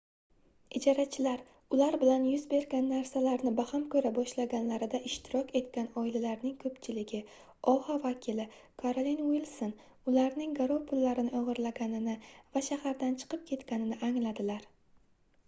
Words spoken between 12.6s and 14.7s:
shahardan chiqib ketganini angladilar